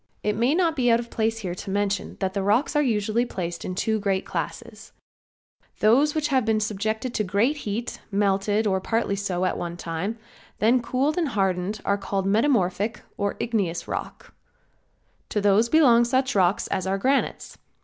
[0.23, 3.63] It may not be out of place here to mention that rocks are usually placed
[3.63, 4.93] in two great classes,
[5.79, 10.17] those which have been subject to great heat, melted, or partly so, at one time,
[10.57, 14.31] then cooled and hardened are called metamorphic or igneous rocks.
[15.29, 17.59] To these belong such rocks as our granites.